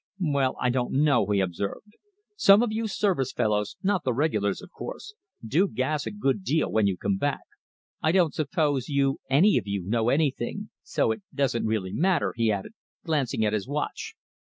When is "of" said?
2.63-2.71, 4.59-4.71, 9.59-9.67